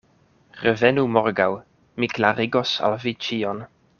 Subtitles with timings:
[0.61, 1.47] Revenu morgaŭ:
[2.03, 3.65] mi klarigos al vi ĉion.